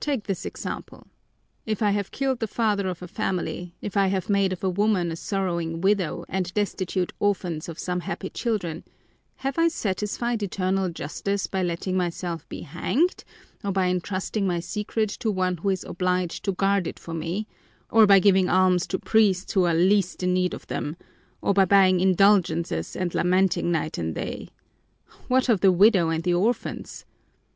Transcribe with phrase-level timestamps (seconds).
[0.00, 1.06] Take this example:
[1.64, 4.68] if I have killed the father of a family, if I have made of a
[4.68, 8.82] woman a sorrowing widow and destitute orphans of some happy children,
[9.36, 13.22] have I satisfied eternal Justice by letting myself be hanged,
[13.62, 17.46] or by entrusting my secret to one who is obliged to guard it for me,
[17.92, 20.96] or by giving alms to priests who are least in need of them,
[21.40, 24.48] or by buying indulgences and lamenting night and day?
[25.28, 27.04] What of the widow and the orphans?